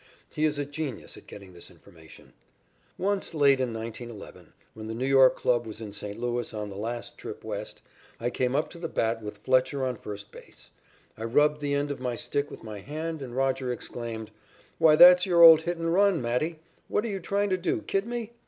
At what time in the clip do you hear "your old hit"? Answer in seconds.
15.27-15.77